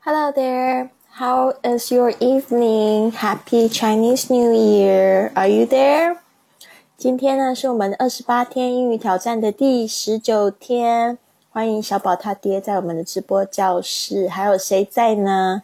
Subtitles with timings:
[0.00, 0.90] Hello there.
[1.18, 3.12] How is your evening?
[3.12, 5.32] Happy Chinese New Year.
[5.34, 6.18] Are you there?
[6.96, 11.18] 今天呢是我们二十八天英语挑战的第十九天，
[11.50, 14.28] 欢迎小宝他爹在我们的直播教室。
[14.28, 15.62] 还有谁在呢？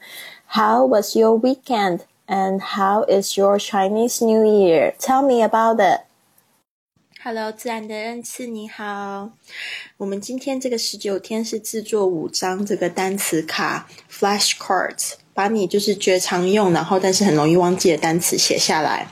[0.48, 2.00] How was your weekend?
[2.26, 4.94] And how is your Chinese New Year?
[4.98, 6.00] Tell me about it.
[7.23, 9.31] Hello，自然的恩赐你好。
[9.97, 19.07] 我们今天这个十九天是制作五张这个单词卡 （flashcards），把你就是觉常用，然后但是很容易忘记的单词写下来。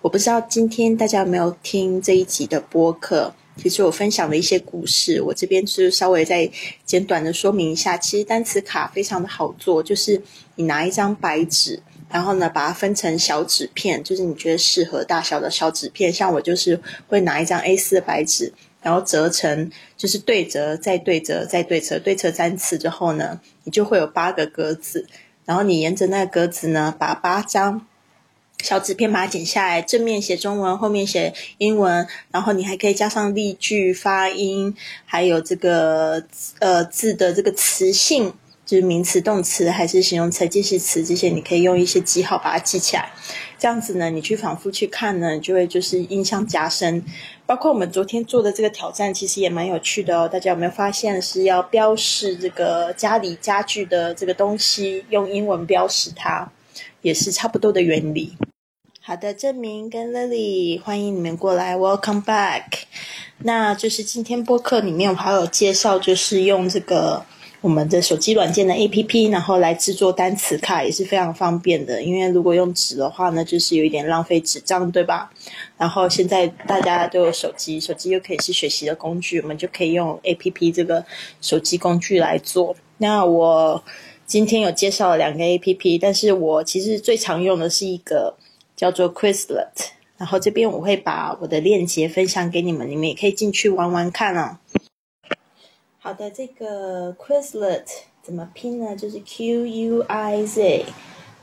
[0.00, 3.34] 我不知道今天大家有没有听这一集的播客？
[3.56, 6.48] 其实我分享了一些故事，我这边是稍微再
[6.84, 7.98] 简短的说明一下。
[7.98, 10.22] 其实单词卡非常的好做，就是
[10.54, 11.82] 你拿一张白纸。
[12.10, 16.12] 然后呢，把它分成小纸片，就是你觉得适合大小的小纸片。
[16.12, 25.06] 像我就是会拿一张 A 四的白纸，然后折成就是对折，再对折，再对折，对折三次之后呢，你就会有八个格子。
[25.44, 27.86] 然后你沿着那个格子呢，把八张
[28.62, 32.06] 小纸片把它剪下来，正面写中文，后面写英文。
[32.30, 36.24] 然后你还可以加上例句、发音，还有这个
[36.58, 38.32] 呃字的这个词性。
[38.68, 43.10] 就是名词、动词还是形容词、介系词这些，你可以用一些记号把它记起来。
[43.58, 47.02] 这样子呢，你去反复去看呢，就会就是印象加深。
[47.46, 50.28] 包括我们昨天做的这个挑战，其实也蛮有趣的哦。
[50.28, 56.52] 大家有没有发现是要标示这个家里家具的这个东西，用英文标示它，
[57.00, 58.36] 也是差不多的原理。
[59.00, 62.64] 好的，证明跟 Lily，欢迎你们过来，Welcome back。
[63.38, 67.24] 那就是今天播客里面我还有介绍，就是用这个。
[67.60, 72.00] 我们的手机软件的 A P P，然后来制作单词卡也是非常方便的。
[72.00, 75.28] 因为如果用纸的话呢，就是有一点浪费纸张，对吧？
[75.76, 81.04] 然后现在大家都有手机，手机又可以是学习的工具，我们就可以用 A P P 这个
[81.40, 82.76] 手机工具来做。
[82.98, 83.82] 那我
[84.24, 88.36] 今天有介绍了两个 A P P，但是我其实最常用的是一个
[88.76, 89.66] 叫做 Quizlet，
[90.16, 94.58] 然后这边我会把我的链接分享给你们，你们也可以进去玩玩看哦。
[96.08, 97.82] 好的，这个 Quizlet
[98.22, 98.96] 怎么拼呢？
[98.96, 100.86] 就是 Q U I Z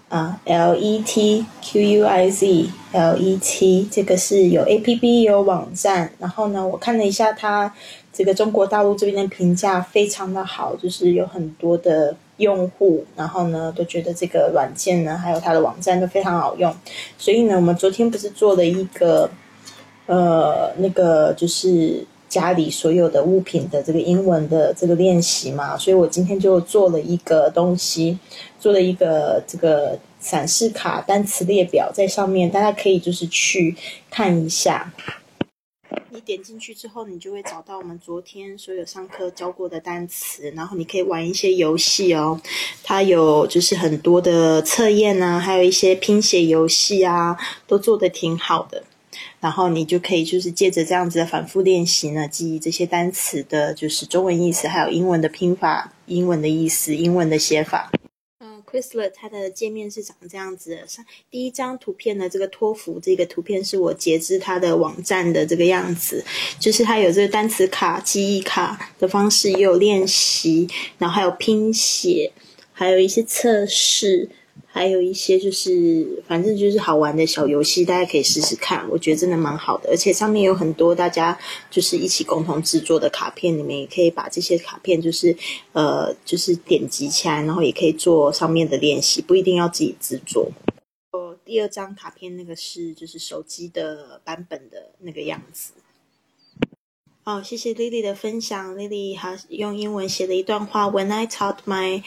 [0.09, 6.11] 啊，L E T Q U I Z L E T，这个是有 A P P 有网站。
[6.17, 7.71] 然后呢，我看了一下它
[8.11, 16.75] 这个中国大陆这边的评价非常的好，就是有很多的用户，然后呢都觉得这个软件呢还有它的网站都非常好用。
[17.19, 19.29] 所以呢，我们昨天不是做了一个
[20.07, 22.03] 呃那个就是。
[22.27, 28.17] 家里所有的物品的这个英文的这个练习嘛，所以我今天就做了一个东西，
[28.59, 33.75] 做了一个这个展示卡单词列表在上面，大家可以就是去
[34.09, 34.91] 看一下。
[36.09, 42.39] 你点进去之后，你就会找到我们昨天所有上课教过的单词，然后你可以玩一些游戏哦。
[42.83, 47.37] 它有就是很多的测验啊，还有一些拼写游戏啊，
[47.67, 48.83] 都做的挺好的。
[49.45, 57.91] 然后你就可以就是借着这样子的反复练习呢，记忆这些单词的，就是中文意思，还有英文的拼法、英文的意思、英文的写法。
[58.39, 60.87] 嗯，Quizlet 它的界面是长这样子的。
[60.87, 66.25] 上第一张图片的这个托福这个图片是我截至它的网站的这个样子，
[66.59, 70.67] 就是它有这个单词卡、记忆卡的方式，也有练习，
[70.97, 72.31] 然后还有拼写，
[72.73, 74.27] 还有一些测试。
[74.75, 78.85] 还有一些就是，反正就是好玩的小游戏，大家可以试试看。
[78.89, 81.39] 我觉得真的蛮好的，而且上面有很多大家
[81.71, 85.33] 就是一起共同制作的卡片，你们也可以把这些卡片就是
[85.71, 90.51] 呃就是点击起来，然后也可以做上面的练习，不一定要自己制作。
[91.11, 95.71] 哦，第二张卡片那个是就是手机的版本的那个样子。
[97.23, 98.75] 好，谢谢 Lily 的分享。
[98.75, 102.03] Lily 还用英文写了一段话：When I taught my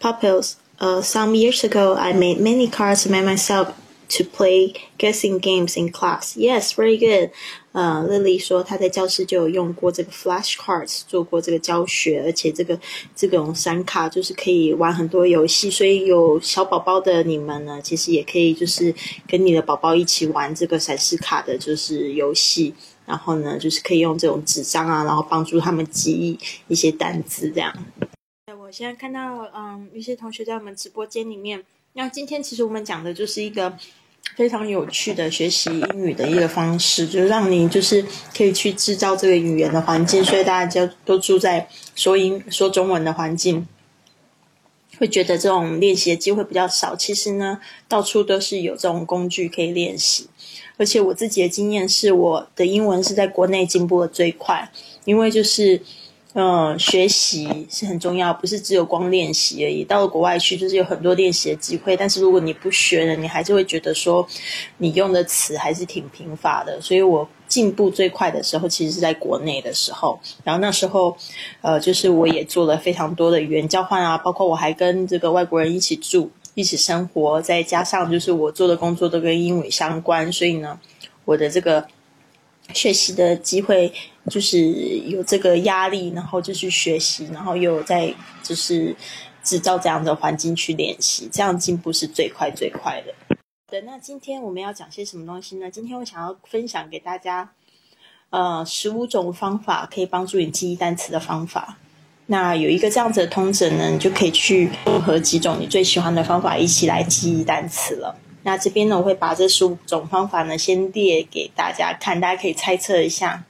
[0.00, 0.54] pupils.
[0.84, 3.72] Uh, some years ago, I made many cards by myself
[4.10, 6.36] to play guessing games in class.
[6.36, 7.30] Yes, very good.
[7.72, 12.78] 呃，Lily 说她在教室就有用过这个 flashcards 做过这个教学，而且这个
[13.16, 18.94] 这种闪卡就是可以玩很多游戏，所以有小宝宝的你们呢，其实也可以就是
[19.26, 22.74] 跟你的宝宝一起玩这个闪示卡的，就是游戏。
[23.06, 26.38] 然后呢，就是可以用这种纸张啊，然后帮助他们记忆
[26.68, 27.72] 一些单词这样。
[28.54, 31.62] 我现在看到，嗯，一些同学在我们直播间里面。
[31.94, 33.76] 那今天其实我们讲的就是一个
[34.36, 38.04] 非常有趣的学习英语的一个方式，就让你就是
[38.36, 40.24] 可以去制造这个语言的环境。
[40.24, 43.66] 所以大家就都住在说英说中文的环境，
[44.98, 46.96] 会觉得这种练习的机会比较少。
[46.96, 50.28] 其实呢，到处都是有这种工具可以练习。
[50.76, 54.70] 而且我自己的经验是，我的英文是在国内进步的最快，
[55.04, 55.80] 因为就是。
[56.36, 59.84] 嗯，学习是很重要，不是只有光练习而已。
[59.84, 64.26] 到了国外去，就是有很多练习的机会，但是如果你不学了，你还是会觉得说
[64.78, 66.80] 你用的词还是挺贫乏的。
[66.80, 70.18] 所以我进步最快的时候，其实是在国内的时候。
[70.42, 71.16] 然后那时候，
[71.60, 80.80] 呃，就是我也做了非常多的语言交换啊，包括我还跟这个外国人一起住、一起生活，再加上就是我做的工作都跟英语相关，所以呢，
[81.24, 81.86] 我的这个。
[82.72, 83.92] 学习的机会
[84.30, 84.58] 就是
[85.06, 88.94] 有这个压力，然后就去学习，然后又在就是
[89.42, 93.12] 制造这样的环境去练习，这样进步是最快最快的。
[93.70, 95.70] 对，那今天我们要讲些什么东西呢？
[95.70, 97.50] 今天我想要分享给大家，
[98.30, 101.78] 呃，十五种方法可以帮助你记忆单词的方法。
[102.26, 104.70] 那有一个这样子的通则呢，你就可以去
[105.04, 108.16] 和几种你最喜欢的方法一起来记忆单词了。
[108.44, 113.44] 那这边呢，我会把这十五种方法呢先列给大家看，大家可以猜测一下，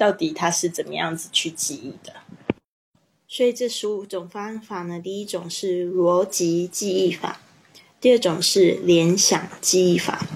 [0.00, 2.14] 到底它是怎么样子去记忆的。
[3.28, 7.38] 所以这十五种方法呢，第一种是逻辑记忆法，
[8.00, 10.26] 第二种是联想记忆法，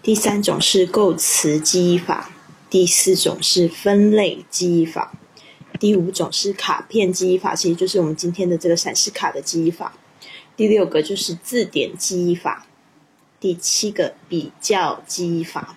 [0.00, 2.30] 第三种是构词记忆法，
[2.70, 5.18] 第四种是分类记忆法，
[5.80, 9.98] 第五种是卡片记忆法，其实就是我们今天的这个闪示卡的记忆法。
[10.56, 12.68] 第六个就是字典记忆法。
[13.40, 15.76] 第七个比较记忆法，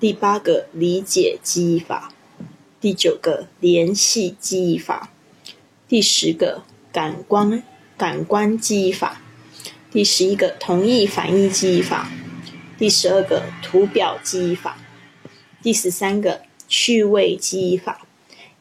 [0.00, 2.12] 第八个理解记忆法，
[2.82, 5.12] 第九个联系记忆法，
[5.86, 7.62] 第十个感官
[7.96, 9.22] 感官记忆法，
[9.92, 12.10] 第十一个同意反应记忆法，
[12.76, 14.76] 第十二个图表记忆法，
[15.62, 18.04] 第十三个趣味记忆法，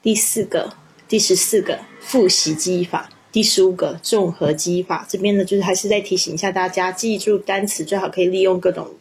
[0.04, 0.76] 第四个
[1.08, 3.10] 第十四个复习记忆法。
[3.32, 8.94] 第十五个综合记忆法，这边呢就是还是再提醒一下大家，记住单词最好可以利用各种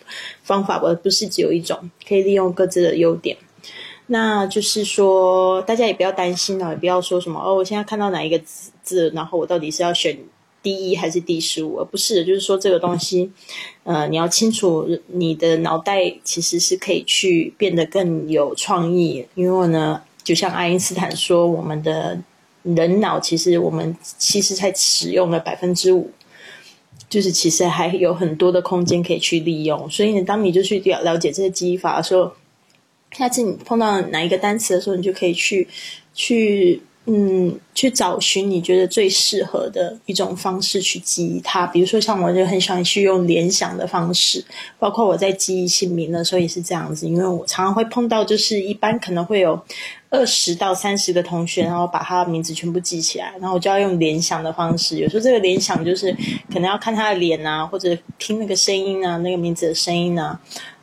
[0.45, 3.37] 方法，而不是只有一种，可以利用各自的优点。
[4.13, 8.41] 那就是说，大家也不要担心了，也不要说什么哦，我现在看到哪一个
[8.83, 10.19] 字，然后我到底是要选
[10.63, 11.77] 第一还是第十五？
[11.77, 13.31] 而不是，就是说这个东西，
[13.85, 22.19] 呃，你要清楚，你的脑袋其实是可以去变得更有创意，因为呢，就像爱因斯坦说，我们的。
[22.63, 26.11] 人脑其实我们其实才使用了百分之五，
[27.09, 29.89] 就是其实还有很多的空间可以去利用。
[29.89, 32.31] 所以呢，当你就去了了解这些记忆法的时候，
[33.13, 35.67] 下次你碰到哪一个单词的时候，你就可以去
[36.15, 36.83] 去。
[37.07, 41.67] 嗯，去找寻你觉得最适合的一种方式去记忆它。
[41.67, 44.45] 比如说，像我就很喜欢去用联想的方式，
[44.79, 47.09] 包括我在记忆姓名的时候也是这样子。
[47.09, 49.61] 因为我常常会碰到，就是一般可能会有
[50.11, 54.99] 二十到三十个同学，然后把他的名字全部记起来，然后我就要用联想的方式。
[54.99, 56.15] 有时候这个联想就是
[56.53, 60.39] 可能要看他的脸啊，或者听那个声音啊，那个名字的声音啊，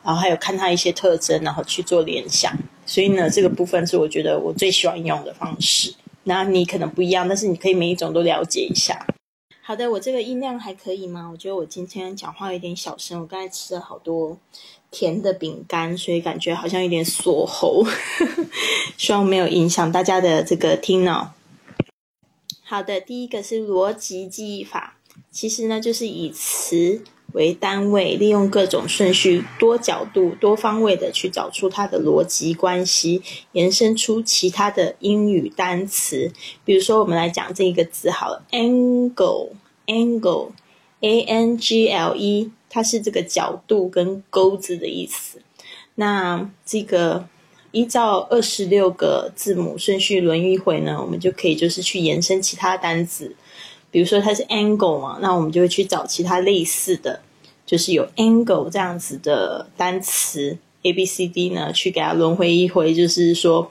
[0.08, 2.50] 然后还有看他一些特征，然后去做联想。
[2.86, 5.94] 所以呢，这个部分是我觉得我最喜欢用的方式。
[6.24, 9.06] 那你可能不一样，但是你可以每一种都了解一下。
[9.60, 11.28] 好的，我这个音量还可以吗？
[11.30, 14.38] 我觉得我今天讲话有点小声，我刚才吃了好多
[14.90, 17.84] 甜的饼干，所以感觉好像有点锁喉，
[18.96, 21.34] 希望没有影响大家的这个听呢。
[22.64, 24.96] 好的，第一个是逻辑记忆法，
[25.30, 27.02] 其实呢就是以词。
[27.34, 33.20] 为单位，利用各种顺序、多角度、多方位的去找出它的逻辑关系，
[33.52, 36.32] 延伸出其他的英语单词。
[36.64, 45.42] 比如说，我们来讲这一个字好了，angle，angle，a n g l e，它是这个角度跟钩子的意思。
[45.96, 47.28] 那这个
[47.72, 53.36] 依照二十六个字母顺序轮一回呢，我们就可以就是去延伸其他单词。
[53.90, 57.20] 比如说它是 angle 嘛，那我们就会去找其他类似的，
[57.64, 63.70] 就是有 angle 这样子的单词 a b c d 呢，去给它轮回一回，就是说，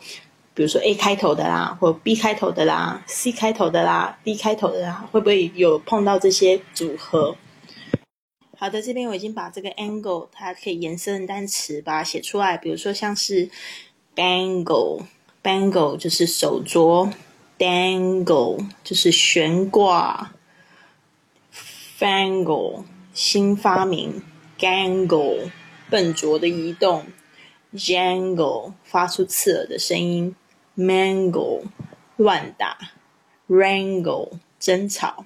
[0.53, 7.35] 比如说 a 开头的啦，或 b 开头的啦，c 开头的啦，d 开头的啦，会不会有碰到这些组合？
[8.57, 13.49] 好的，这边我已经把这个 angle 它可以延伸的单词把它写出来，比如说像是
[14.15, 17.11] bangle，bangle 就是手镯。
[17.57, 20.35] Dangle 就是悬挂
[21.97, 24.21] ，Fangle 新发明
[24.59, 25.49] ，Gangle
[25.89, 27.07] 笨拙的移动
[27.73, 30.35] ，Jangle 发出刺耳的声音
[30.77, 31.63] ，Mangle
[32.15, 32.91] 乱打
[33.47, 35.25] ，Wrangle 争吵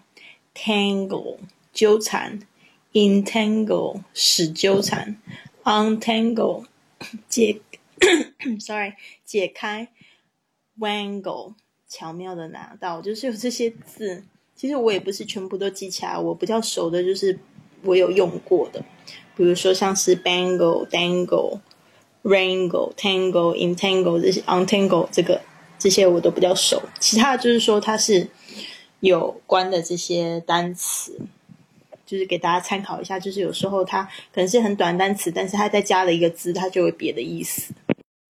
[0.56, 1.40] ，Tangle
[1.74, 2.40] 纠缠
[2.94, 5.22] ，Entangle 使纠缠
[5.66, 6.68] ，Untangle
[7.28, 7.60] 解
[8.62, 8.94] ，Sorry
[9.26, 9.90] 解开
[10.80, 11.56] ，Wangle。
[11.92, 14.24] 巧妙的拿到，就是有这些字。
[14.56, 17.38] 其实我也不是全部都记起来，我比较熟的就是
[17.84, 18.82] 我有用过的，
[19.36, 21.60] 比如说像是 bangle、dangle、
[22.24, 25.42] wrangle、tangle、entangle 这些 untangle 这个
[25.78, 26.82] 这些我都比较熟。
[27.00, 28.30] 其他的就是说它是
[29.02, 31.20] 有关的这些单词，
[32.06, 33.20] 就是给大家参考一下。
[33.20, 37.74] 就是有时候它可能是很短单词，但是它再加了一个字，它就有别的意思。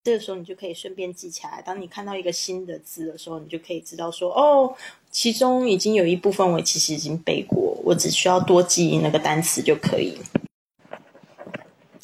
[0.03, 1.61] 这个时候你就可以顺便记起来。
[1.63, 4.73] 当你看到一个新的字的时候，你就可以知道说，哦，
[5.11, 10.17] 其中已经有一部分我其实已经背过，我只需要多记那个单词就可以。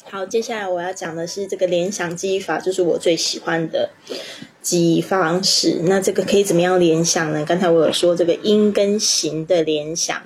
[0.04, 3.90] 好，接下来我要讲的是这个联想记忆法，就是我最喜欢的
[4.62, 5.80] 记忆方式。
[5.82, 7.44] 那这个可以怎么样联想呢？
[7.44, 10.22] 刚才我有说这个音跟形的联想，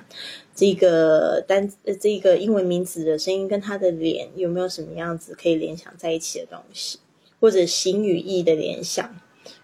[0.53, 6.99] 这个单呃这个英文名字的声音跟它的脸有没有什么样子可以联想在一起的东西，
[7.43, 9.13] 或者形与义的联想，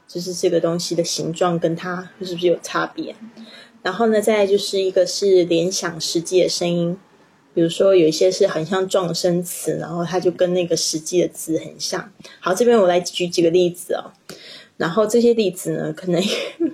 [0.05, 3.15] 就是这个东西的形状跟它是不是有差别？
[3.81, 6.97] 然后呢，再就是一个是联想实际的声音。
[7.53, 12.11] 比如说，有一些是很像撞声词，然后它就跟那个实际的字很像。
[12.41, 14.11] 好，这边我来举几个例子哦。
[14.75, 16.21] 然后这些例子呢，可能，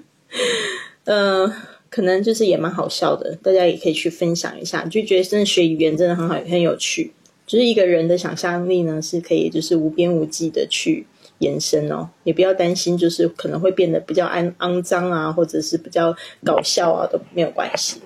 [1.05, 1.53] 嗯，
[1.91, 7.13] 可能就是也蛮好笑的，大家也可以去分享一下，就觉得真的学语言真的很好，很有趣。
[7.45, 11.05] 就是一个人的想象力呢，是可以就是无边无际的去
[11.39, 12.09] 延伸哦。
[12.23, 18.01] 也不要担心，就是可能会变得比较肮肮脏啊，或者是比较搞笑啊，都没有关系。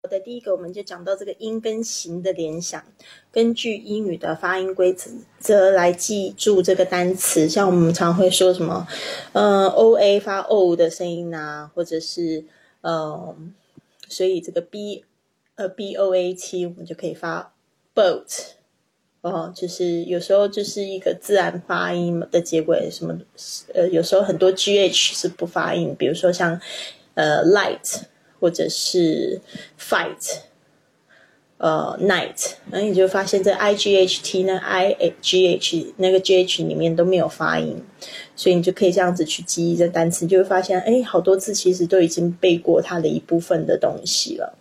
[0.00, 2.82] 好的第一个，我们就讲到这个音跟形的联想。
[3.32, 4.94] 根据英语的发音规
[5.38, 8.86] 则来记住这个单词，像我们常会说什么，
[9.32, 12.44] 呃，o a 发 o 的声音啊，或者是
[12.80, 13.36] 呃，
[14.08, 15.04] 所以这个 b
[15.56, 17.52] 呃 b o a t 我们就可以发
[17.94, 18.52] boat
[19.20, 23.18] 哦，就是有时候就是一个自然发音的结尾，什么
[23.74, 26.60] 呃，有时候很多 g h 是不发音，比如说像
[27.14, 28.02] 呃 light。
[28.40, 29.40] 或者是
[29.76, 30.36] fight，
[31.56, 37.82] 呃，night，然后你就发现这 i g h t 呢，i g h 那个 g h 里面都没有发音，
[38.36, 44.56] 所以你就可以这样子去记忆这单词，就会发现，哎，好多字其实都已经背过它的一部分的东西了。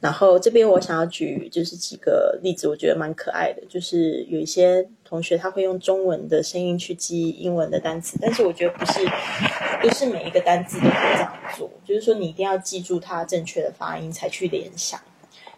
[0.00, 9.00] 然后这边我想要举就是几个例子，我觉得蛮可爱的，就是有一些同学他会用中文的声音去记英文的单词，但是我觉得不是
[9.82, 15.00] 不是每一个单词都可以这样做，就是说你一定要记住它正确的发音才去联想。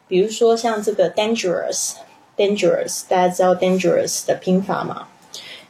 [0.09, 5.09] 比如说像这个 dangerous，dangerous，大家知道 dangerous 的拼法吗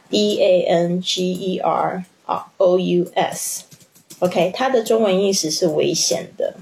[0.09, 6.55] ？D A N G E R 啊 O U S，OK，它的中文意思是危险的。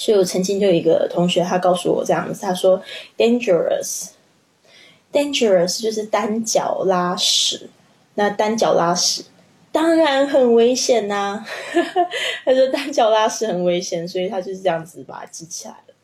[0.00, 2.82] 所以我曾经就有一个同学，他告诉我这样子，他说
[3.18, 7.68] ：“dangerous，dangerous 就是单脚拉屎。
[8.14, 9.26] 那单脚拉屎
[9.70, 11.44] 当然很危险呐。
[12.46, 15.94] ”他说：“单脚拉屎很危险，所以他就是这样子把它记起来了。”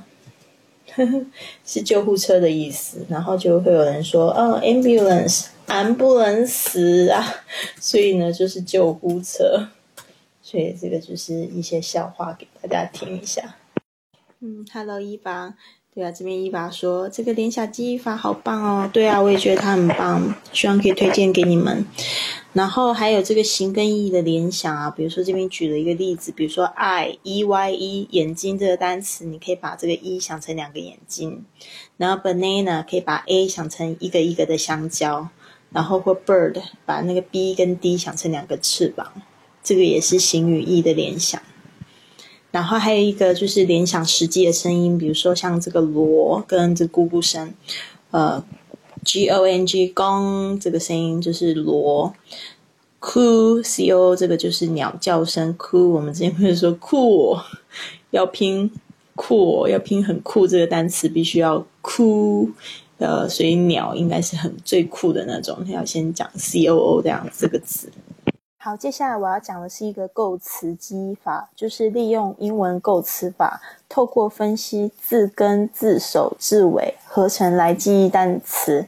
[1.65, 7.23] 是救护车的意思，然后就会有人说：“哦，ambulance，俺不能死啊！”
[7.79, 9.67] 所以呢，就是救护车。
[10.41, 13.55] 所以这个就是一些笑话给大家听一下。
[14.41, 15.53] 嗯，Hello，伊娃。
[15.93, 18.89] 对啊，这边伊娃说这个联想记忆法好棒哦。
[18.93, 21.85] 对啊，我也觉得它很棒，希望可以推荐给你们。
[22.53, 31.45] 然后还有这个形跟义的联想啊，比如说这边举了一个例子，比如说 I E Y E 眼睛这个单词，你可以把这个 E 想成两个眼睛，
[31.95, 35.29] 然后 banana 可以把 A 想成一个一个的香蕉，
[35.71, 39.13] 然后或 bird 把那个 B 跟 D 想成两个翅膀，
[39.63, 41.41] 这个也是形与意的联想。
[42.51, 47.53] 然后还有一个就是联想实际的声音，比如说像这个锣跟这咕咕声，
[48.09, 48.43] 呃
[49.03, 52.13] ，g o n g gong 这个声音就是锣
[52.99, 57.37] ，coo c o 这个就是鸟叫声，coo 我们之前不是说酷，
[58.11, 58.71] 要拼
[59.15, 62.49] cool，，要拼很酷这个单词必须要 coo，
[62.97, 67.89] 呃，所以鸟应该是很最酷的那种，要先讲 c o o 这样这个词。
[68.63, 78.87] 好，接下来我要讲的是一个构词记忆法，就是利用英文构词法，透过分析字根、字首、字尾合成来记忆单词。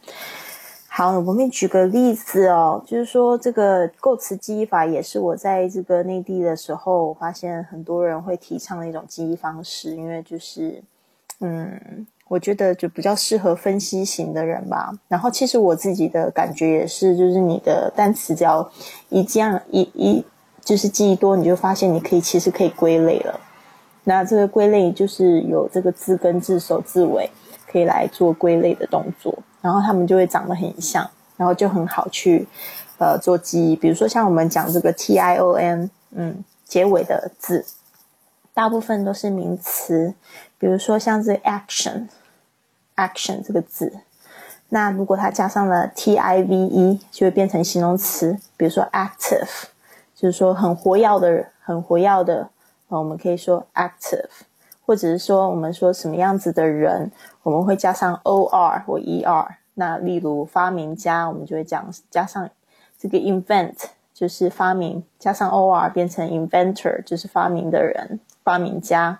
[0.88, 10.84] 好，我们举个例子哦，就是说这个构词记忆法也是我在这个内地的时候，我发现很多人会提倡的一种记忆方式，因为就是，
[11.40, 12.08] 嗯。
[12.30, 14.92] 我觉得就比较适合分析型的人吧。
[15.08, 18.68] 然后其实我自己的感觉也是，就是你的单词只要
[19.10, 20.26] 一这样一一
[20.62, 23.40] 就是记忆多，你就发现你可以其实可以归类了。
[24.06, 27.30] 那这个归类就是有这个字根、字首、字尾
[27.68, 32.48] 可以来做归类的动作，然后他们就会长得很像，然后就很好去
[32.98, 33.76] 呃做记忆。
[33.76, 37.64] 比如说像我们讲这个 t i o n，嗯，结尾的字。
[38.54, 40.14] 大部分都是名词，
[40.60, 43.92] 比如说像这 action，action 这个字，
[44.70, 49.64] 那如果它加上了 t i v e，就会变成形容词，比如说 active，
[50.14, 52.52] 就是说很活跃的，很活跃的，
[52.90, 54.30] 我们可以说 active，
[54.86, 62.48] 或者是说我们说什么样子的人，我们会加上 o r 或 e r，那例如发明家，我们就会讲加上
[63.00, 68.20] 这个 invent，就是发明，加上 o r 变成 inventor，就是发明的人。
[68.44, 69.20] 发明家，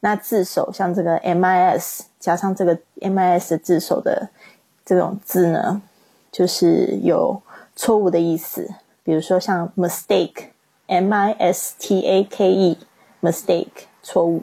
[0.00, 4.28] 那字首像这个 M I S 加上这个 M I S 字首的
[4.84, 5.82] 这种字呢，
[6.30, 7.42] 就是有
[7.76, 8.68] 错误的意思。
[9.04, 14.42] 比如说像 mistake，M I S T A K E，mistake 错误。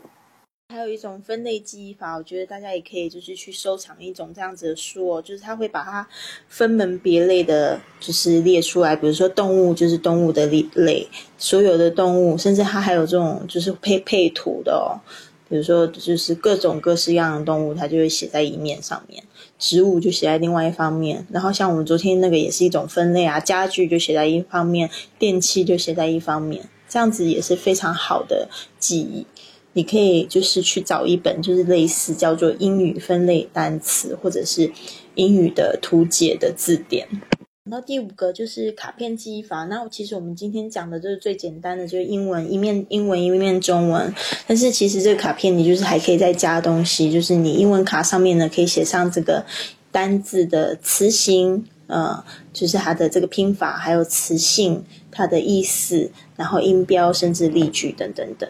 [0.72, 6.08] 还有一种分类记忆法，我觉得大家也可以就是去收藏一种这样子的书哦，就是它会把它
[6.48, 8.96] 分门别类的，就是列出来。
[8.96, 10.46] 比如说动物就是动物的
[10.76, 11.08] 类，
[11.40, 15.02] 所有的动物，甚至它还有这种就是配配图的哦。
[15.50, 19.24] 比如说就是各种各式样的动物，它就会写在一面上面；
[19.58, 21.26] 植物就写在另外一方面。
[21.32, 28.48] 然后像我们昨天那个也是一种分类啊，家具就写在一方面，电器就写在一方面，这样子也是非常好的
[28.78, 29.26] 记忆。
[29.80, 34.70] 你可以就是去找一本，就是类似叫做英语分类单词，或者是
[35.16, 37.08] 英语的图解的字典。
[37.64, 39.64] 然后第五个就是卡片记忆法。
[39.66, 44.14] 那其实我们今天讲的就是最简单的，就是英文一面英文一面中文。
[44.46, 49.46] 但是其实这个卡片你就是还可以再加东西，就是你英文卡上面呢可以写上这个
[49.94, 52.22] 单字的词形，呃，
[52.52, 58.50] 就是它的这个拼法，还有词性，它的意思，然后音标，甚至例句等等等。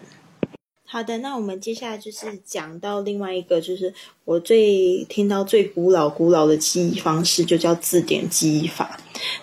[0.91, 3.93] 好的，那我们接下来就是讲到另外一个，就是
[4.25, 8.99] 我最听到最古老古老的记忆方式，就叫字典记忆法。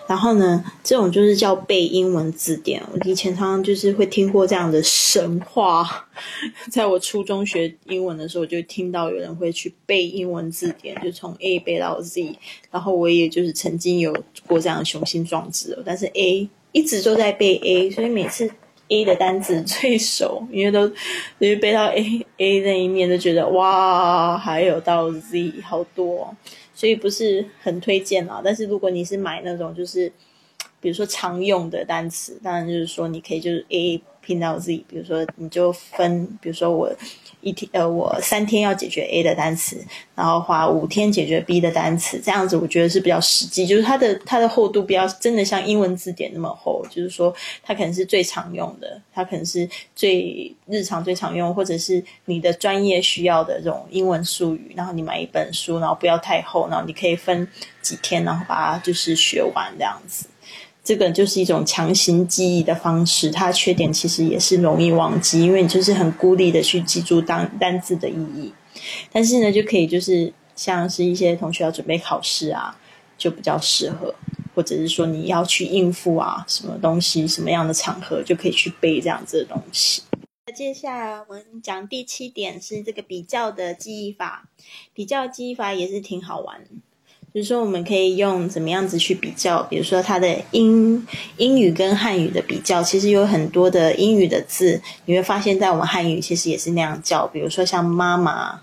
[0.09, 2.83] 然后呢，这种就是叫背英文字典。
[2.91, 6.09] 我以前常常就是会听过这样的神话，
[6.69, 12.37] 在我初中学英文的时候，就听到有人会去背英文字典，就从 A 背到 Z。
[12.69, 14.13] 然后我也就是曾经有
[14.45, 18.51] 过这样的雄心壮志，但是 A 一直都在背 A，所以每次。
[18.89, 20.87] A 的单词最熟，因为都
[21.39, 26.35] 因为背到 A A 那一面，就觉得哇，还有到 Z 好多，
[26.73, 28.41] 所以不是很推荐啊。
[28.43, 30.11] 但是如果你是买那种就是，
[30.79, 36.93] 比如说常用的单词，当然就是说你可以就是 A 拼到 Z，比如说你就分，比如说我。
[37.41, 39.77] 一天呃，我三天要解决 A 的单词，
[40.15, 43.65] 然后花五天解决 B 的单词，这样子我觉得是比较实际。
[43.65, 54.73] 就是它的它的厚度不要真的像英文字典那么厚，就是说它可能是最常用的，它可能是最日常最常用，或者是你的专业需要的这种英文术语。
[54.75, 57.47] 然后你买一本书，然后不要太厚，然后你可以分
[57.81, 60.25] 几天，然后把它就是学完这样子。
[60.87, 68.53] 这个就是一种强行记忆的方式，它缺点其实也是容易忘记，因为你就是很孤立的去记住单单字的意义。
[69.11, 72.73] 但是呢，就可以就是像是一些同学要准备考试啊，
[73.17, 74.15] 就比较适合，
[74.55, 80.03] 或者是说你要去应付啊什么东西、什么样的场合，就可以去背这样子的东西。
[80.55, 84.47] 接下来我们讲第七点是这个比较的记忆法，
[84.93, 86.61] 比较记忆法也是挺好玩。
[87.37, 89.61] 比如说，我们可以用怎么样子去比较？
[89.61, 91.05] 比如说，它的英
[91.37, 97.27] 英语跟汉语的比较，其实有很多的英语的字，你会发现在我们汉语其实也是那样叫。
[97.27, 98.61] 比如说，像妈妈，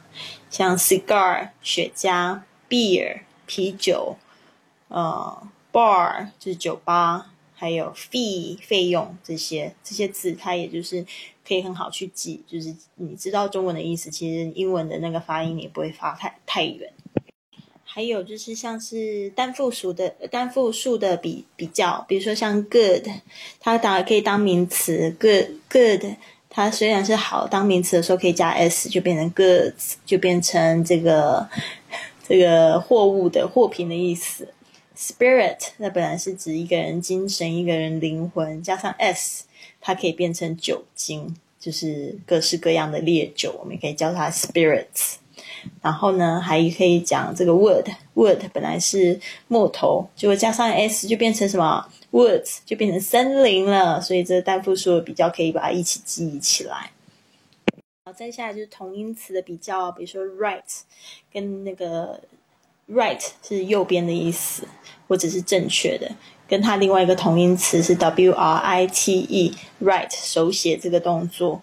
[0.51, 4.17] 像 cigar 雪茄，beer 啤酒，
[4.89, 11.07] 呃，bar 就是酒吧，还有 fee 费用这些这些字，它也就是
[11.47, 12.43] 可以很好去记。
[12.49, 16.91] 就是你知道中文的意思，其实英文的那个发音也不会发太太远。
[17.95, 23.07] 还有就是像是单复数的单复数的比比较，比如说像 good，
[23.61, 26.05] 它当然可以当名词，good good，
[26.51, 31.49] 它虽然是好当名词的时候可以加 s，就变成 goods，就变成这个
[32.29, 34.49] 这个货物的货品的意思。
[34.99, 39.45] spirit，那本来是指一个人精神，一个人灵魂，加上 s，
[39.81, 45.19] 它可以变成酒精，就是各式各样的烈酒，我们可以叫它 spirits。
[45.83, 54.01] 然后呢，还可以讲这个 wood，wood 本来是木头，结果加上 s 就变成什么 woods，就变成森林了。
[54.01, 56.91] 所以这单复数比较可以把它一起记忆起来。
[58.05, 60.63] 好，再下来就是同音词的比较，比如说 right
[61.33, 62.21] 跟那个
[62.91, 64.69] right 是右边的意思，
[65.09, 66.11] 或者是正确的。
[66.47, 71.63] 跟它另外一个同音词是 w r i t e，write 手写这个动作，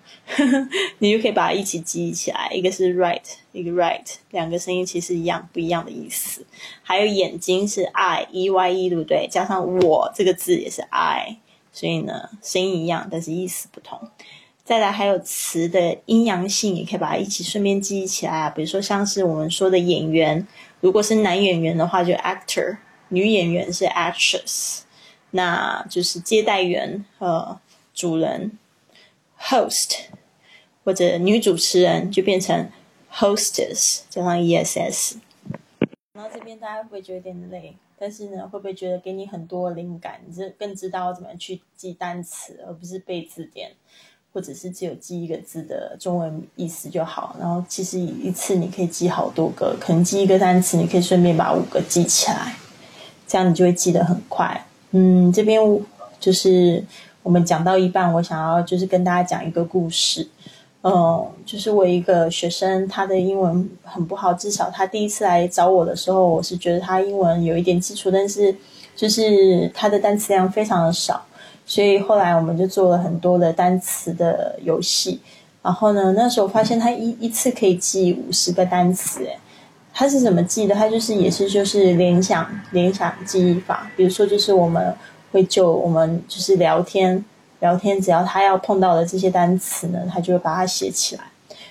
[0.97, 2.49] 你就可以把它一起记忆起来。
[2.51, 6.43] 一个是 write，一个 write，两个声音其实一样，不一样的意思。
[6.81, 9.27] 还有眼睛是 i e y e，对不对？
[9.29, 11.37] 加上我这个字也是 i，
[11.71, 13.99] 所以呢，声音一样，但是意思不同。
[14.65, 18.49] 再来还有词的阴阳性，也可以把它一起顺便记忆起来啊。
[18.49, 20.47] 比如说像是我们说的演员，
[20.79, 22.77] 如果是男演员的话就 actor，
[23.11, 24.79] 女演员是 actress，
[25.31, 27.59] 那就是接待员和
[27.93, 28.57] 主人
[29.37, 29.97] host，
[30.83, 32.69] 或者女主持人就变成
[33.13, 35.17] hostess 加上 ess。
[36.13, 37.75] 然后这边大家会不会觉得有点累？
[37.99, 40.21] 但是呢，会不会觉得给你很多灵感？
[40.25, 43.71] 你这更知道怎么去记单词，而不是背字典，
[44.33, 47.35] 或者是只有记一个字的中文意思就好。
[47.39, 52.55] 然后其实一次你可以记好多个，可能记一个单词，你可以顺便把五个记起来，
[53.31, 54.61] 这样你就会记得很快。
[54.91, 55.57] 嗯，这边
[56.19, 56.83] 就是
[57.23, 60.27] 我们讲到一半，我想要就是跟大家讲一个故事。
[60.81, 68.53] 嗯，就是我一个学生，他的英文很不好，至少他第一次来找我的时候，我是觉得他英文有一点基础，但是
[68.97, 71.23] 就是他的单词量非常的少，
[71.65, 75.21] 所以后来我们就做了很多的单词的游戏。
[75.61, 79.37] 然后呢，那时候发现他一一次可以记五十个单词，诶，
[79.93, 80.73] 他是怎么记的？
[80.75, 84.93] 他就是也是就是联想联想记忆法，比如说就是我们
[85.31, 87.23] 会就我们就是聊天。
[87.59, 91.21] 聊天，只要他要碰到的这些单词呢，他就会把它写起来。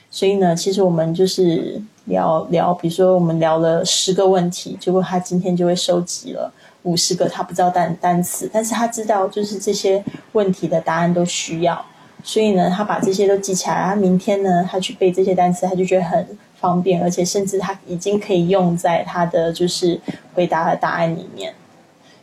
[0.08, 6.52] 所以呢，其实我们就是聊聊，比如说我们聊了十个问题，结果他今天就会收集了
[6.84, 11.84] 五十个他不知道单单词，但是他知道就是这些问题的答案都需要，
[12.22, 13.82] 所以呢，他把这些都记起来。
[13.86, 16.24] 他明天呢，他去背这些单词，他就觉得很
[16.60, 20.00] 方便，而且甚至他已经可以用在他的就是
[20.34, 21.54] 回答的答案里面。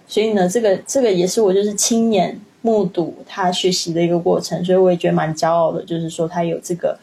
[0.08, 2.39] 所以呢，这个这个也是我就是亲眼。
[2.62, 5.82] 目睹他学习的一个过程，所以我也觉得蛮骄傲的。
[5.86, 7.00] 就是说，他有这个，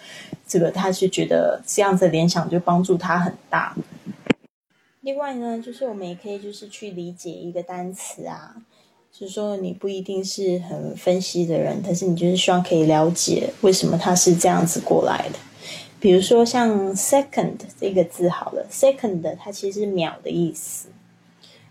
[0.46, 3.74] 这个，他是觉得这样子联想就帮助他很大。
[5.00, 8.56] 另外呢，就是我们也可以就是去理解一个单词啊，
[9.10, 15.38] 就是说你不一定是很分析的人，但是你就是希望可以了解为什么它是这样子过来的。
[16.04, 20.88] 比如说像 second 这个字好了，second 它其实是秒的意思。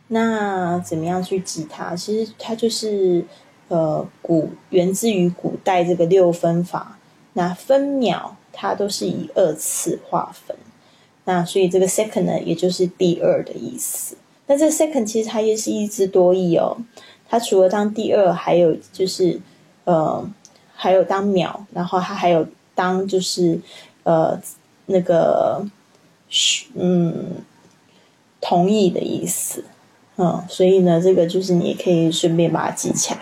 [0.07, 1.95] 那怎么样去记它？
[1.95, 3.23] 其实它就是。
[3.69, 6.99] 呃，古源自于古代这个六分法，
[7.31, 10.55] 那分秒它都是以二次划分，
[11.23, 14.15] 那所以这个 second 呢，也就是第二的意思。
[14.45, 16.77] 那这 second 其实它也是一字多义哦，
[17.27, 19.39] 它除了当第二，还有就是
[19.85, 20.23] 呃，
[20.75, 23.59] 还有当秒，然后它还有当就是
[24.03, 24.39] 呃
[24.85, 25.65] 那个
[26.75, 27.43] 嗯
[28.39, 29.65] 同意的意思，
[30.17, 33.19] 嗯，所以呢，这个就是你可以顺便把它记起来。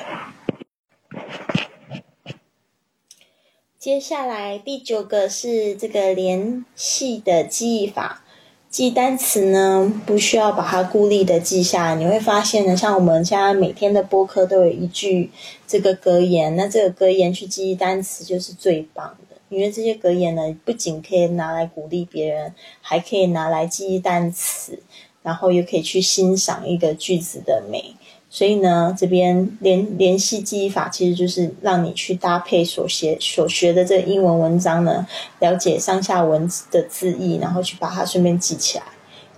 [3.77, 8.23] 接下来第九个是这个联系的记忆法。
[8.69, 11.95] 记单词呢，不需要把它孤立的记下。
[11.95, 15.29] 你会发现呢，像我们现在每天的播客都有一句
[15.67, 19.30] 这个格言，那这个格言去记忆单词就是最棒的。
[19.51, 24.79] 因为这些格言呢，不仅可以拿来鼓励别人，还可以拿来记忆单词，
[25.21, 27.93] 然后又可以去欣赏一个句子的美。
[28.29, 35.05] 所以呢，这边联联系记忆法其实就是让你去搭配所学所学的这个英文文章呢，
[35.39, 38.85] 了解上下文的字义，然后去把它顺便记起来。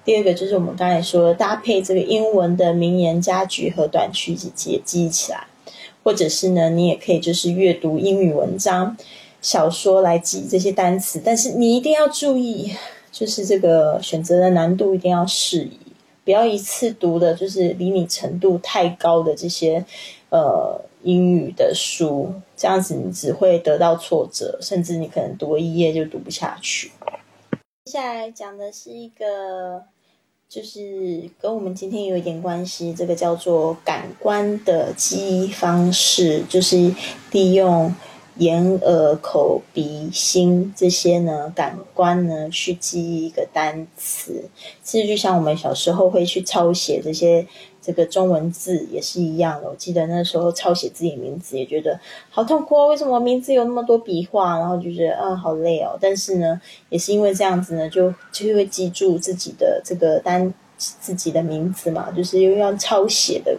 [0.06, 5.48] 第二个就是我们刚才说的搭配这个英文的名言佳句和短句记记记起来，
[6.04, 8.96] 或者是呢，你也可以就是阅读英语文章、
[9.44, 12.74] 小说来记这些单词，但是你一定要注意，
[13.12, 15.78] 就是这个选择的难度一定要适宜。
[16.24, 19.84] 不要一次读的，就是离你程度太高的这些，
[20.30, 26.94] 呃，英语的书，这样子你只会得到挫折，甚至你可能读一页就读不下去。
[27.84, 29.84] 接下来讲的是一个，
[30.48, 36.96] 就是跟我们今天有一点关系，这个叫做感官的记忆方式，就是
[37.34, 37.94] 利用。
[38.38, 44.46] 眼、耳、口、鼻、心这些呢，感官呢，去记忆一个单词，
[44.82, 47.46] 其实就像我们小时候会去抄写这些
[47.80, 49.70] 这个中文字也是一样的。
[49.70, 52.00] 我记得那时候抄写自己名字也觉得
[52.32, 54.58] 好痛苦哦，为什么名字有那么多笔画？
[54.58, 55.96] 然后就觉得啊，好累哦。
[56.02, 63.56] 但是呢，也是因为这样子呢，就就会记住自己的这个单自己的名字嘛，就是又要抄写的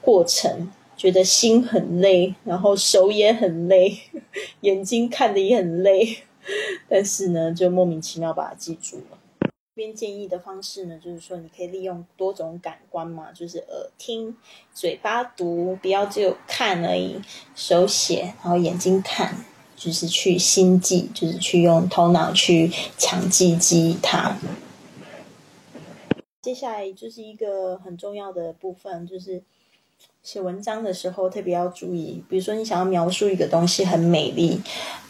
[0.00, 0.68] 过程。
[0.98, 3.96] 觉得心很累，然后手也很累，
[4.62, 6.24] 眼睛看的也很累，
[6.88, 9.18] 但是呢，就莫名其妙把它记住了。
[9.40, 14.36] 这边建议的方式呢，就是说你可以利用多种感官嘛，就是耳听、
[14.74, 17.20] 嘴巴读，不要只有看而已，
[17.54, 19.36] 手写，然后眼睛看，
[19.76, 24.36] 就是去心记，就是去用头脑去强记记它。
[26.42, 29.44] 接下来就是一个很重要的部分，就是。
[30.22, 34.60] 写文章的时候特别要注意，比如说你想要描述一个东西很美丽，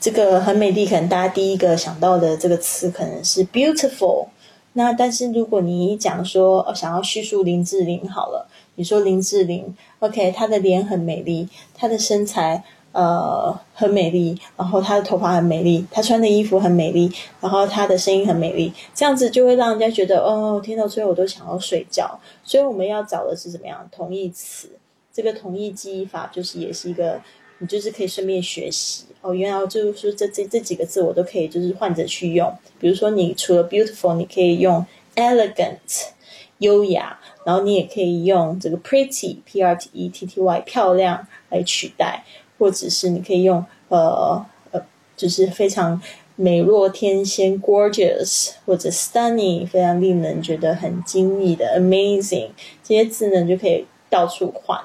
[0.00, 4.28] 这个很美丽，可能大家第一个想到的这个词可能是 beautiful。
[4.74, 22.20] 那但是如果你一讲说哦，想要叙述林志玲好了，你说林志玲，OK，她的脸很美丽，她的身材呃很美丽，然后她的头发很美丽，她穿的衣服很美丽，然后她的声音很美丽，这样子就会让人家觉得哦，听到最后我都想要睡觉。
[22.44, 24.70] 所以我们要找的是怎么样同义词？
[25.18, 27.20] 这个同义记忆法就是也是一个，
[27.58, 29.34] 你就是可以顺便学习哦。
[29.34, 32.56] 原来就是这这这几个字我都可以就是换着去用。
[32.78, 36.10] 比如说你除了 beautiful，你可以用 elegant，
[36.58, 42.24] 优雅，然后你也可以用这个 pretty，p r t e t t y，漂亮来取代，
[42.56, 44.80] 或者是你可以用呃呃，
[45.16, 46.00] 就是非常
[46.36, 52.50] 美若天仙 gorgeous，或者 stunning，非常令人觉得很惊异的 amazing，
[52.84, 54.80] 这些字呢就可以到处换。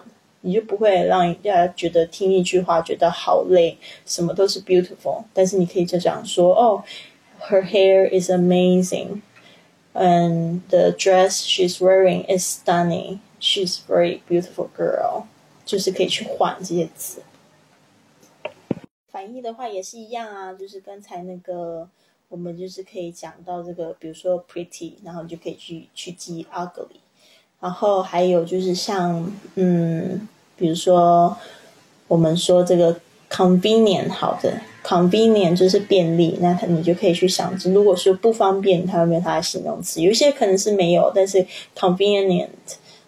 [0.45, 6.83] 你就不会让人家觉得听一句话觉得好累，什么都是 beautiful，但是你可以就这样说哦
[7.47, 15.23] ，her hair is amazing，and the dress she's wearing is stunning，she's very beautiful girl，
[15.65, 17.21] 就是可以去换这些词。
[19.09, 21.87] 反义的话也是一样啊，就是刚才那个，
[22.27, 26.99] 我们就是可以讲到这个，比如说 pretty，然后你就可以去去记 ugly。
[27.63, 31.33] 然后还有就是像，嗯，比如说
[32.09, 32.93] 我们说这个
[33.31, 34.51] convenient 好的
[34.83, 40.01] convenient 就是便利，那你就可以去想，如果说不方便，它有没有它的形容词？
[40.01, 42.49] 有一些可能是没有，但是 convenient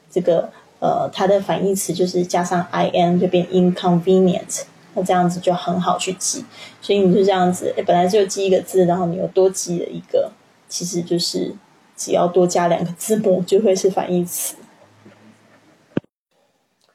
[0.10, 4.62] 这个呃，它的反义词就是加上 i n 就变 inconvenient，
[4.94, 6.46] 那这样子就很好去记。
[6.82, 10.32] 所以你就这样子，本来就记一个字，然后你又多记了一个，
[10.70, 11.54] 其实就是。
[11.96, 14.56] 只要多加两个字母，就会是反义词。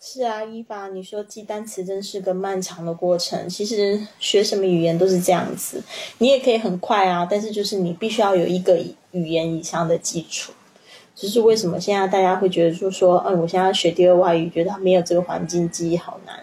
[0.02, 3.48] 是啊，伊娃，你说记单词真是个漫长的过程。
[3.48, 5.82] 其实学什么语言都是这样子，
[6.18, 8.82] 你也可以很快啊，但是就是你必须要有一个
[9.12, 10.52] 语言以上的基础。
[11.14, 16.34] 就是为什么现在大家会觉得说说，嗯，我现在学第二外语，觉得没有这个环境记忆好难。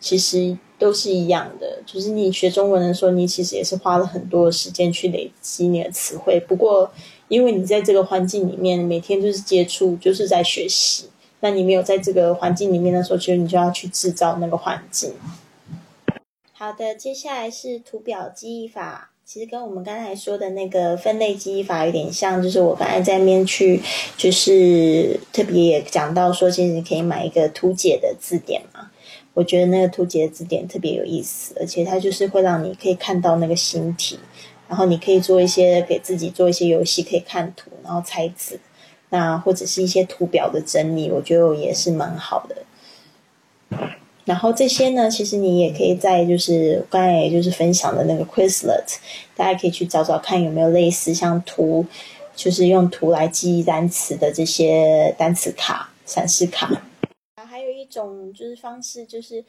[0.00, 6.40] 其实都是一样的，就是你学中文的时候，你其实也是花了很多时间去累积你的词汇。
[6.40, 6.90] 不过，
[7.32, 11.06] 因为你在这个环境里面，每天就是接触，就是在学习。
[11.40, 15.14] 那你没有在这个环境里面的时候，其实你就要去制造那个环境。
[16.52, 23.80] 好的，接下来是图表记忆法，其实跟我们刚才说的那个分类记忆法有点像，就是我刚才在面去，
[24.18, 28.90] 就是特别也讲到说，其实你可以买一个图解的字典嘛。
[29.32, 34.18] 我觉得那个图解的字典特别有意思，而且它就是会让你可以看到那个形体。
[34.72, 38.58] 然后你可以做一些给自己做一些游戏，可以看图，然后猜字，
[39.10, 42.56] 那或者是一些图表的整理，我觉得也是蛮好的。
[44.24, 48.96] 然后这些呢，其实你也可以在就是刚才也就是分享的那个 Quizlet，
[49.36, 51.84] 大家可以去找找看有没有类似像图，
[52.34, 56.82] 就是用图来记忆单词的这些单词卡、闪示卡。
[57.46, 59.44] 还有一种就是方式就是。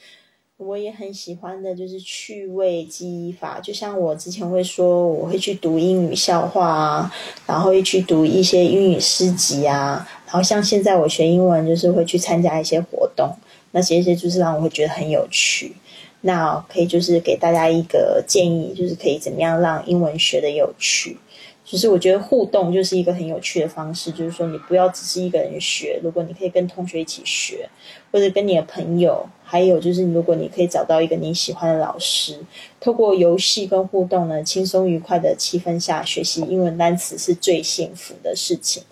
[0.58, 3.60] 我也很喜欢的，就是趣味记忆法。
[3.60, 7.14] 就像我之前会说，我会去读英语笑话啊，
[7.48, 10.08] 然后会去读一些英语诗集啊。
[10.28, 13.36] 然后像现在我学英文，就是会去参加一些活动，
[13.72, 15.74] 那这些就是让我会觉得很有趣。
[16.22, 21.18] 那可以就是给大家一个建议，就是可以怎么样让英文学的有趣。
[21.66, 27.70] 其实我觉得互动就是一个很有趣的方式，就是说你不要只是一个人学，如果你可以跟同学一起学，
[28.12, 32.38] 或者跟你的朋友，还有就是如果你可以找到一个你喜欢的老师，
[32.82, 38.84] 透过游戏跟互动呢，轻松愉快的气氛下学习英文单词是最幸福的事情。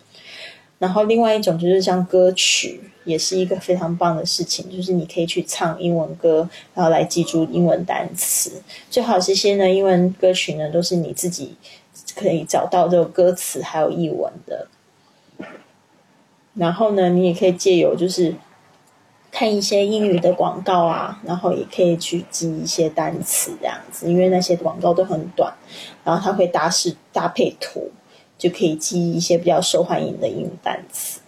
[0.79, 8.51] 然后另外一种就是像歌曲，也是一个非常棒的事情，就是你可以去唱英文歌，然后来记住英文单词。
[8.89, 11.53] 最好这些呢，英文歌曲呢都是你自己。
[12.15, 14.67] 可以找到这个歌词还有译文的，
[16.53, 18.35] 然后呢，你也可以借由就是
[19.31, 25.53] 看一些英语的广告啊，然后也可以去记一些单词这样子，因为那些广告都很短，
[26.03, 27.91] 然后它会搭是搭配图，
[28.37, 31.21] 就可以记一些比较受欢迎的英语单词。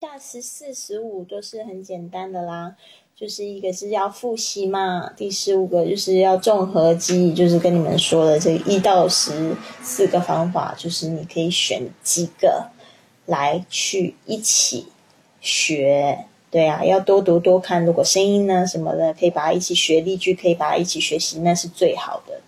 [0.00, 2.76] 下十四、十五都是很简单的啦。
[3.18, 12.66] 就是一个是要复习嘛，第十五个就是要综合记忆，就是跟你们说的这一到十四个方法，就是你可以选几个
[13.24, 14.88] 来去一起
[15.40, 22.38] 学，对啊，要多读多看，如果声音呢什么的，可以把它一起学，例句可以把它一起学习，那是最好的，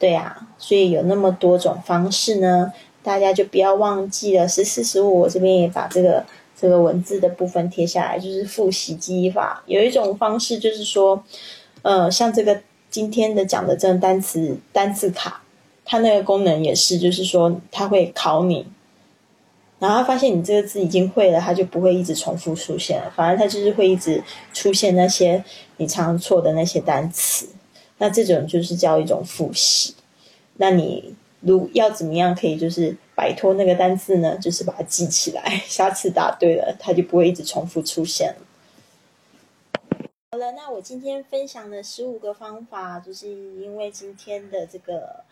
[0.00, 2.72] 对啊，所以有那么多种方式呢，
[3.04, 6.26] 大家就不要忘记了十四十五，我这边也把这个。
[6.64, 9.62] 这个文字的部分贴下来，就是复习记忆法。
[9.66, 11.22] 有一种方式就是说，
[11.82, 15.42] 呃，像这个今天的讲的这个单词单字卡，
[15.84, 18.66] 它那个功能也是，就是说它会考你，
[19.78, 24.24] 然后发现你这个字已经会了，它就不会一直重复出现了，反而它就是会一直
[24.54, 25.44] 出现那些
[25.76, 27.46] 你常错的那些单词。
[27.98, 29.94] 那这种就是叫一种复习。
[30.56, 31.14] 那你
[31.46, 34.36] 如要怎么样可以就是摆脱那个单字呢？
[34.38, 39.96] 就是把它记起来， 下次答对了，它就不会一直重复出现了。
[40.32, 45.22] 好了，那我今天分享的十五个方法，就是因为今天的这个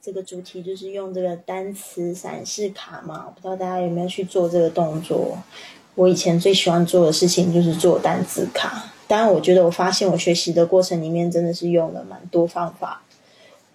[0.00, 5.36] 这个主题就是用这个单词闪示卡嘛，我不知道大家有没有去做这个动作？
[5.94, 8.92] 我以前最喜欢做的事情就是做单词卡。
[9.08, 13.02] 当然，我觉得我发现我学习的过程里面真的是用了蛮多方法，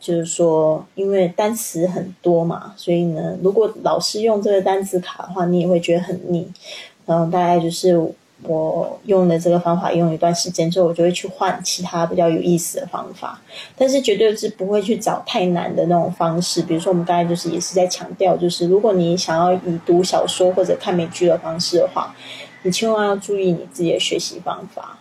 [0.01, 6.51] 就是说，因为单词很多嘛，所以呢，如果老是用这个单词卡的话，你也会觉得很腻。
[7.05, 7.95] 然后大概就是
[8.41, 13.39] 我用的这个方法用一段时间之后，我就会去换其他比较有意思的方法，
[13.77, 16.63] 但是绝对是不会去找太难的那种方式。
[16.63, 22.15] 比如说，我们刚才就是也是在强调，就是如果你想要以读小说或者看美剧的方式的话，
[22.63, 24.97] 你千万要注意你自己的学习方法。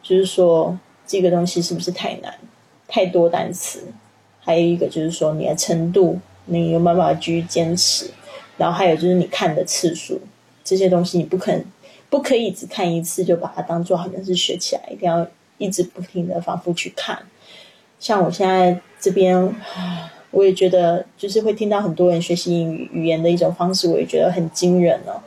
[0.00, 2.32] 就是说，这个东西是不是太难？
[2.86, 3.82] 太多单词，
[4.44, 8.10] 还有一个就是说你的程度，你有没有办法继续坚持？
[8.58, 10.20] 然后还有就是你看的次数，
[10.62, 11.52] 这些东西你不可
[12.10, 15.26] 不可以只看一次就把它当做好像是学起来，一定要
[15.58, 17.18] 一直不停的反复去看。
[17.98, 19.34] 像我现在这边，
[20.30, 25.20] 我也觉得就是会听到很多人学习英语语言的一种方式，我也觉得很惊人哦。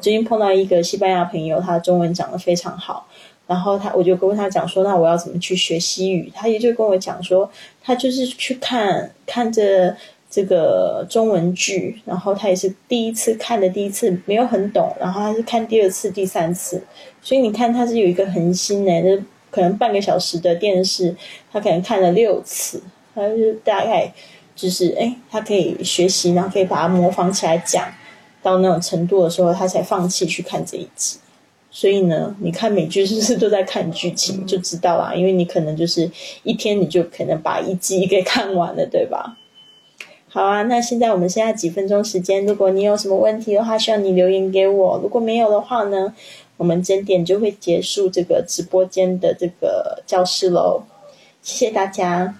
[0.00, 3.06] 最近碰到一个西班牙朋友，他中文讲的非常好。
[3.52, 6.32] 然后他，我就跟他讲说，那我要怎么去学西语？
[6.34, 7.50] 他也就跟我讲说，
[7.82, 9.94] 他就是去看看着
[10.30, 16.82] 这个中文剧，然后他也是第一次看的，第一次没有很懂，然后他是看第二次、第三次，
[17.20, 21.14] 所以你看他是有一个恒心呢，就可能半个小时的电视，
[21.52, 22.82] 他可能看了六次，
[23.14, 24.10] 他就大概
[24.56, 27.86] 就是哎，他可以学习，然后可以把它模仿起来讲
[28.42, 31.18] 到那种程度的时候，他才放弃去看这一集。
[31.74, 35.14] 所以呢，你看美剧是不是都在看剧情，就知道啦。
[35.14, 36.08] 因为你可能就是
[36.42, 39.38] 一天你就可能把一集给看完了，对吧？
[40.28, 45.00] 好啊，那现在我们剩下几分钟时间，如果你有什么问题的话，需要你留言给我。
[45.02, 46.14] 如果没有的话呢，
[46.58, 50.82] 我们整点就会结束这个直播间的这个教室喽。
[51.40, 52.34] 谢谢大家。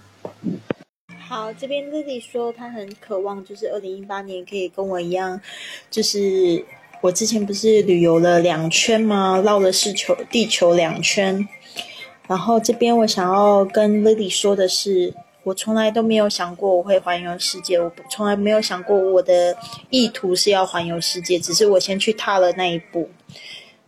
[1.27, 5.41] 好，这边 Lily 说她很渴望，就是二零一八年可以跟我一样，
[5.89, 6.63] 就是。
[7.03, 9.41] 我之前不是旅游了两圈吗？
[9.43, 11.45] 绕了世球地球两圈。
[12.29, 15.13] 然后这边我想要跟 Lily 说的是，
[15.43, 19.53] 我从来都没有想过我会环游世界，我从来没有想过我的
[19.89, 23.09] 意图是要环游世界，只是我先去踏了那一步。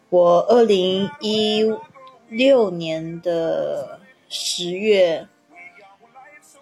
[0.09, 1.63] 我二零一
[2.27, 3.97] 六年的
[4.27, 5.25] 十月。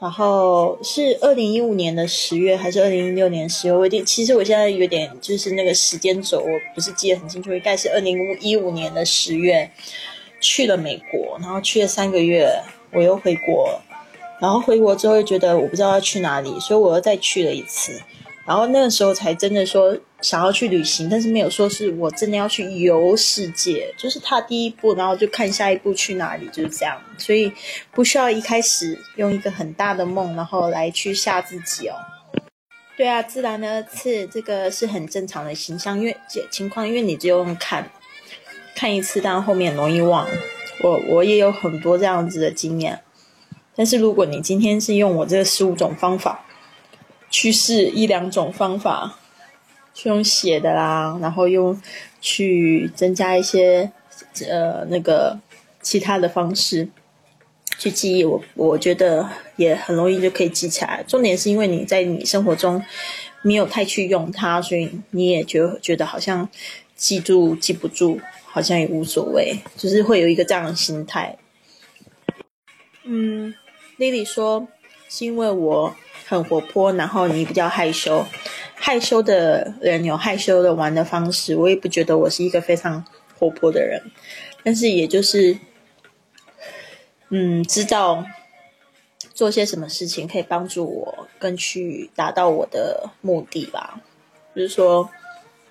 [0.04, 3.74] 然后是二零一五年的十月还是二零一六年十月？
[3.74, 9.72] 我定其实我现在有点就是那个时间轴，我不是记得很清楚，应该是二零一五年的十月
[10.42, 12.52] 去了美国，然后去了三个月，
[12.92, 13.80] 我又回国，
[14.42, 17.94] 然后回国之后又觉得我不知道要去哪里，所以我又再去了一次。
[18.46, 27.00] 然后那个时候才真的说想要去旅行，但是没有说是我真的要去游世界，就是踏第一步，然后就看下一步去哪里，就是这样。
[27.18, 27.52] 所以
[27.92, 31.96] 不需要一开始用一个很大的梦，然后来去吓自己哦。
[32.98, 36.18] 对啊，自然的次这个是很正常的形象，因为
[36.50, 37.92] 情况，因为你只有用看
[38.76, 40.28] 看一次，但后面容易忘。
[40.82, 43.02] 我我也有很多这样子的经验，
[43.76, 46.46] 但是如果你今天是用我这十五种方法。
[47.36, 49.18] 去试一两种方法，
[49.94, 51.80] 去用写的啦，然后用
[52.20, 53.92] 去增加一些
[54.50, 55.40] 呃那个
[55.82, 56.88] 其他的方式
[57.78, 58.24] 去记忆。
[58.24, 61.04] 我我觉得也很容易就可以记起来。
[61.08, 62.84] 重点是因为你在你生活中
[63.44, 66.50] 没有太去用它，所以你也觉觉得好像
[66.96, 71.38] 记住记不住，好像也无所谓，就是会有一个这样的心态。
[73.04, 73.54] 嗯
[74.00, 74.68] ，Lily 说
[75.08, 75.96] 是因为我。
[76.26, 78.26] 很活泼，然后你比较害羞，
[78.86, 81.56] 害羞的人有害羞的玩的方式。
[81.56, 83.06] 我也不觉得我是一个非常
[83.40, 84.12] 活泼的人，
[84.62, 85.58] 但是也就是，
[87.30, 88.26] 嗯，知道
[89.34, 94.02] 做些什么事情可以帮助我更去达到我的目的吧。
[94.54, 95.10] 就是说，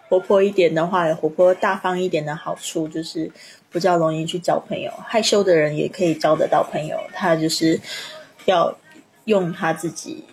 [0.09, 3.31] 活泼一点的话，活泼大方一点的好处就是
[3.71, 4.91] 比较容易去交朋友。
[5.07, 7.79] 害羞的人也可以交得到朋友，他就是
[8.47, 8.75] 要
[9.27, 10.25] 用他自己。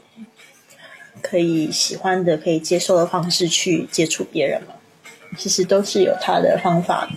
[1.21, 4.73] 可以喜欢的、可以接受的方式去接触别人嘛？
[5.37, 7.09] 其实都是有他的方法。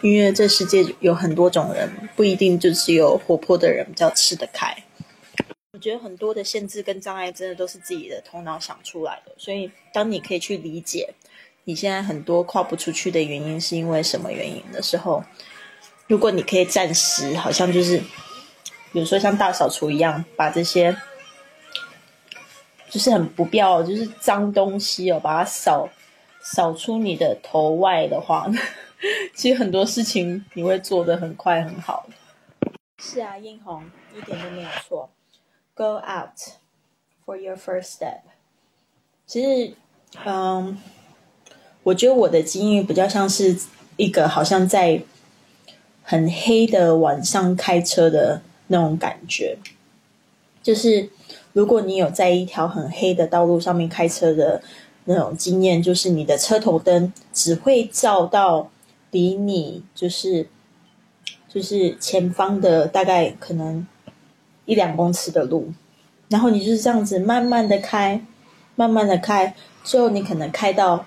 [0.00, 4.76] 因为这世界有很多种人，不一定就只有活泼的人比较吃得开。
[5.72, 9.32] 我觉得很多的限制跟障碍，真的都是自己的头脑想出来的。
[9.38, 11.14] 所以，当你可以去理解
[11.64, 15.22] 你现在很多跨不出去的原因是因为什么原因的时候，
[16.08, 17.98] 如果你可以暂时，好像就是，
[18.92, 20.96] 比如说像大扫除一样，把这些
[22.92, 25.88] 就是很不必要，就是脏东西哦，把它扫
[26.42, 28.46] 扫出你的头外的话。
[29.34, 32.06] 其实很多事情你会做的很快很好。
[32.98, 33.82] 是啊，映红
[34.14, 35.08] 一点都没有错。
[35.74, 36.38] Go out
[37.24, 38.20] for your first step。
[39.26, 39.74] 其实，
[40.26, 40.78] 嗯，
[41.84, 43.56] 我觉得我的经历比较像是
[43.96, 45.02] 一个好像在
[46.02, 49.56] 很黑的晚上开车的那种感觉。
[50.62, 51.10] 就是
[51.52, 54.62] 如果你有在一条很黑的道路上面开车的
[55.04, 58.70] 那种经验，就是你的车头灯只会照到。
[59.12, 60.46] 离你就是
[61.46, 63.86] 就是前方的大概可能
[64.64, 65.70] 一两公尺的路，
[66.28, 68.24] 然后你就是这样子慢慢的开，
[68.74, 71.04] 慢慢的开，最后你可能开到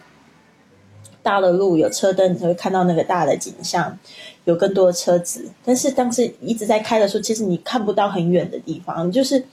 [1.25, 3.97] 大的路有车灯，你才会看到那个大的景象，
[4.43, 5.49] 有更多的车子。
[5.63, 9.43] 但是当时一直在开的时候，其实你看不到很远的地方，就是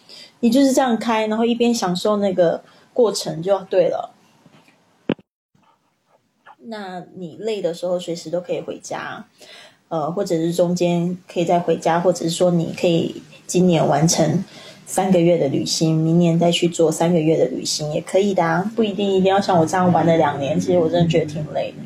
[0.41, 2.63] 你就是这样开，然后一边享受那个
[2.93, 4.13] 过程就对了。
[6.65, 9.25] 那你累的时候，随时都可以回家，
[9.89, 14.45] 呃，或者是中间可以再回家，或者是说你可以今年完成
[14.93, 20.61] 三个月的旅行，明年再去做三个月的旅行也可以的啊，不一定一定要像我这样玩了两年。
[20.61, 21.79] 其实我真的觉得挺累的，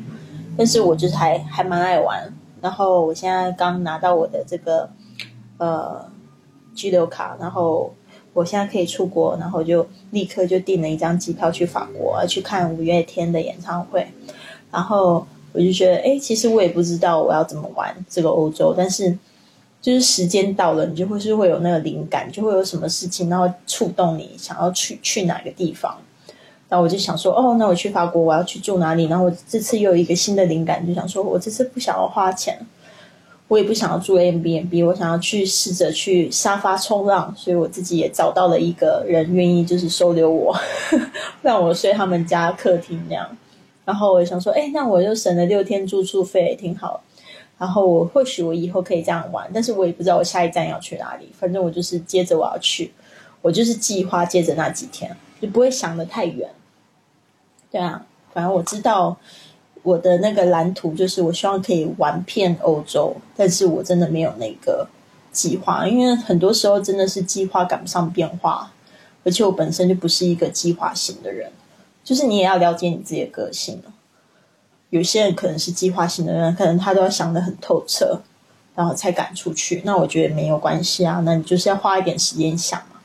[0.57, 2.21] 但是我就是还还蛮爱玩。
[2.59, 4.89] 然后我现在刚拿到我的这个
[5.57, 6.05] 呃
[6.75, 7.93] 居留卡，然后
[8.33, 14.05] 我现在可以出国，然后就立刻就订了一张机票去法国，去看五月天的演唱会。
[14.69, 19.17] 然后我就觉得，哎，其实我也不知道我要怎么玩这个欧洲，但是
[19.81, 25.95] 就是时间到了，你就会是会有那个灵感，就会有什么事情，然后触动你想要去去哪个地方。
[26.69, 29.05] 然后我就想说，哦，那我去法国，我要去住哪里？
[29.05, 32.59] 然后我这次又有一个新的灵感，就想说我这次不想要花钱，
[33.47, 40.53] 我也不想要住 A B N B，我想要去试着去沙发冲浪，所以我自己也找到了一个人愿意就是收留我，
[41.41, 43.25] 让我睡他们家客厅那样。
[43.85, 47.01] 然后我想说，哎，那我就省了六天住宿费，挺好。
[47.57, 51.31] 然后我或许我以后可以这样玩，但是我也不知道我下一站要去哪里。
[51.37, 52.91] 反正我就是接着我要去，
[53.41, 56.49] 我就是计划接着那几天，就不会想的太远。
[57.71, 59.17] 对啊，反正我知道
[59.83, 64.87] 我的那个蓝图就是我希望可以玩遍欧洲，但是我真的没有那个
[65.31, 68.71] 计划，因为很多时候真的是计划赶不上变化，
[69.23, 71.51] 而且我本身就不是一个计划型的人。
[72.03, 73.81] 就是你也要了解你自己的个性
[74.97, 78.19] 有些人可能是计划型的人，可能他都要想得很透彻，
[78.75, 79.81] 然后才敢出去。
[79.85, 82.99] 那我觉得没有关系啊，那你就是要花一点时间想嘛。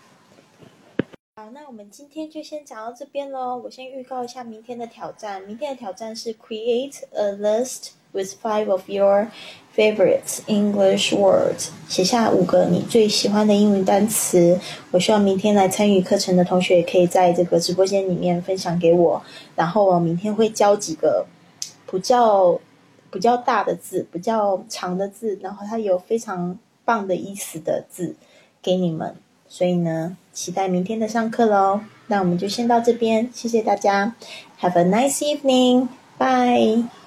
[1.36, 3.60] 好，那我们今天就先讲到这边喽。
[3.62, 9.28] 我先预告一下明天的挑战，明天的挑战是 create a list with five of your
[9.76, 14.58] favorite English words，写下五个你最喜欢的英语单词。
[14.90, 19.22] 我希望明天来参与课程的同学也可以在这个直播间里面分享给我。
[19.56, 21.26] 然后我明天会教几个
[21.92, 22.58] 比较
[23.12, 28.16] 比较大的字、比较长的字，然后它有非常棒的意思的字
[28.60, 29.14] 给你们。
[29.46, 31.80] 所以呢，期待明天的上课喽。
[32.06, 34.14] 那我们就先到这边，谢谢大家
[34.60, 37.01] ，Have a nice evening，bye。